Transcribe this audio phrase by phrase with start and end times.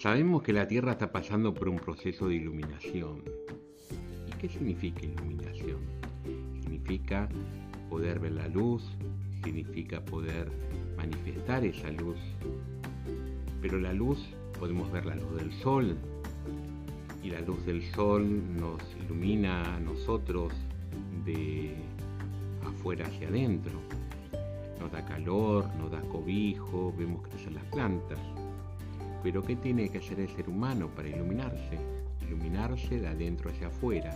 [0.00, 3.22] Sabemos que la Tierra está pasando por un proceso de iluminación.
[4.26, 5.76] ¿Y qué significa iluminación?
[6.62, 7.28] Significa
[7.90, 8.82] poder ver la luz,
[9.44, 10.50] significa poder
[10.96, 12.16] manifestar esa luz.
[13.60, 14.18] Pero la luz,
[14.58, 15.98] podemos ver la luz del sol,
[17.22, 20.54] y la luz del sol nos ilumina a nosotros
[21.26, 21.76] de
[22.64, 23.78] afuera hacia adentro.
[24.80, 28.18] Nos da calor, nos da cobijo, vemos crecer las plantas.
[29.22, 31.78] Pero ¿qué tiene que hacer el ser humano para iluminarse?
[32.26, 34.12] Iluminarse de adentro hacia afuera.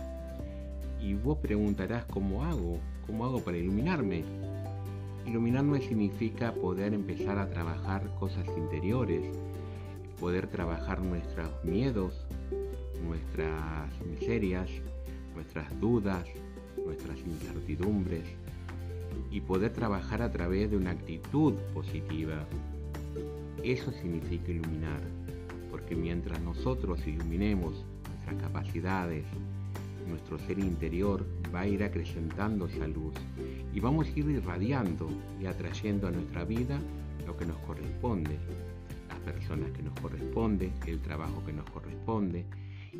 [1.01, 2.79] Y vos preguntarás, ¿cómo hago?
[3.05, 4.23] ¿Cómo hago para iluminarme?
[5.25, 9.23] Iluminarme significa poder empezar a trabajar cosas interiores,
[10.19, 12.25] poder trabajar nuestros miedos,
[13.05, 14.69] nuestras miserias,
[15.35, 16.25] nuestras dudas,
[16.83, 18.23] nuestras incertidumbres
[19.31, 22.45] y poder trabajar a través de una actitud positiva,
[23.71, 25.01] eso significa iluminar,
[25.71, 29.25] porque mientras nosotros iluminemos nuestras capacidades,
[30.07, 33.15] nuestro ser interior va a ir acrecentando esa luz
[33.73, 35.09] y vamos a ir irradiando
[35.41, 36.79] y atrayendo a nuestra vida
[37.25, 38.37] lo que nos corresponde,
[39.09, 42.45] las personas que nos corresponde, el trabajo que nos corresponde,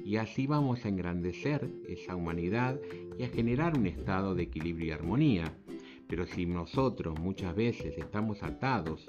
[0.03, 2.79] y así vamos a engrandecer esa humanidad
[3.17, 5.53] y a generar un estado de equilibrio y armonía.
[6.07, 9.07] Pero si nosotros muchas veces estamos atados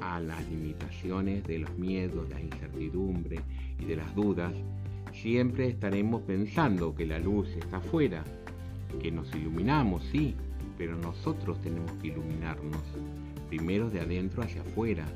[0.00, 3.40] a las limitaciones de los miedos, la incertidumbre
[3.78, 4.52] y de las dudas,
[5.12, 8.24] siempre estaremos pensando que la luz está afuera,
[9.00, 10.34] que nos iluminamos, sí,
[10.78, 12.82] pero nosotros tenemos que iluminarnos,
[13.48, 15.06] primero de adentro hacia afuera.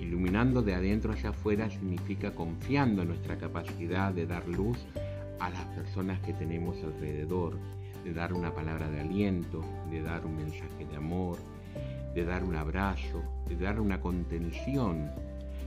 [0.00, 4.78] Iluminando de adentro hacia afuera significa confiando en nuestra capacidad de dar luz
[5.40, 7.58] a las personas que tenemos alrededor,
[8.04, 11.38] de dar una palabra de aliento, de dar un mensaje de amor,
[12.14, 15.10] de dar un abrazo, de dar una contención.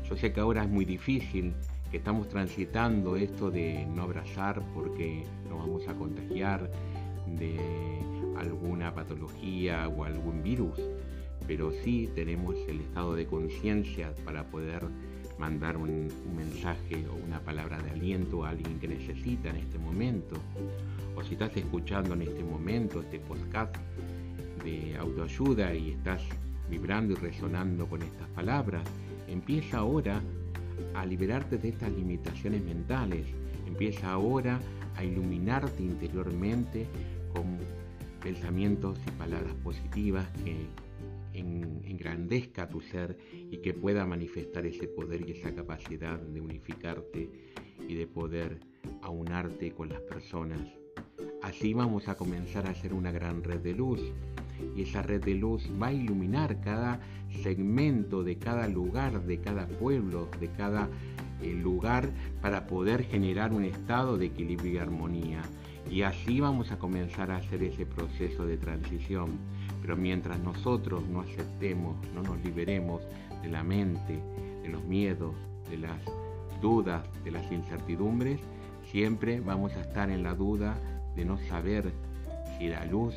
[0.10, 1.54] Yo sé que ahora es muy difícil,
[1.92, 6.70] que estamos transitando esto de no abrazar porque nos vamos a contagiar
[7.28, 7.58] de
[8.38, 10.80] alguna patología o algún virus,
[11.46, 14.84] pero sí tenemos el estado de conciencia para poder
[15.38, 20.36] mandar un, mensaje o una palabra de aliento a alguien que necesita en este momento.
[21.16, 23.76] O si estás escuchando en este momento este podcast,
[24.64, 26.22] de autoayuda y estás
[26.70, 28.84] vibrando y resonando con estas palabras,
[29.28, 30.22] empieza ahora
[30.94, 33.26] a liberarte de estas limitaciones mentales,
[33.66, 34.60] empieza ahora
[34.96, 36.88] a iluminarte interiormente
[37.34, 37.58] con
[38.22, 40.68] pensamientos y palabras positivas que
[41.34, 47.30] engrandezca tu ser y que pueda manifestar ese poder y esa capacidad de unificarte
[47.88, 48.60] y de poder
[49.02, 50.60] aunarte con las personas.
[51.44, 54.02] Así vamos a comenzar a hacer una gran red de luz
[54.76, 57.00] y esa red de luz va a iluminar cada
[57.44, 60.90] segmento de cada lugar, de cada pueblo, de cada
[61.42, 62.10] eh, lugar
[62.42, 65.42] para poder generar un estado de equilibrio y armonía.
[65.90, 69.38] Y así vamos a comenzar a hacer ese proceso de transición.
[69.82, 73.02] Pero mientras nosotros no aceptemos, no nos liberemos
[73.42, 74.20] de la mente,
[74.64, 75.36] de los miedos,
[75.70, 76.02] de las
[76.62, 78.42] dudas, de las incertidumbres,
[78.92, 80.78] siempre vamos a estar en la duda
[81.16, 81.92] de no saber
[82.58, 83.16] si la luz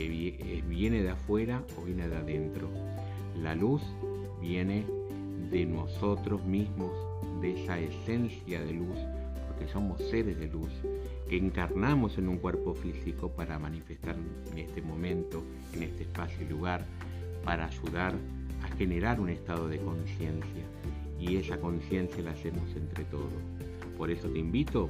[0.00, 2.68] que eh, viene de afuera o viene de adentro.
[3.42, 3.82] La luz
[4.40, 4.84] viene
[5.50, 6.92] de nosotros mismos,
[7.40, 8.96] de esa esencia de luz,
[9.46, 10.72] porque somos seres de luz,
[11.28, 14.16] que encarnamos en un cuerpo físico para manifestar
[14.52, 15.42] en este momento,
[15.74, 16.84] en este espacio y lugar,
[17.44, 18.14] para ayudar
[18.62, 20.64] a generar un estado de conciencia.
[21.18, 23.32] Y esa conciencia la hacemos entre todos.
[23.98, 24.88] Por eso te invito,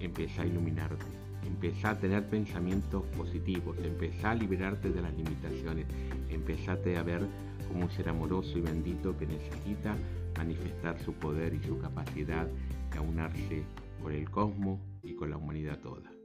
[0.00, 5.86] empieza a iluminarte empezá a tener pensamientos positivos, empezá a liberarte de las limitaciones,
[6.30, 7.26] empezate a ver
[7.66, 9.96] como un ser amoroso y bendito que necesita
[10.36, 13.64] manifestar su poder y su capacidad de aunarse
[14.02, 16.17] con el cosmos y con la humanidad toda.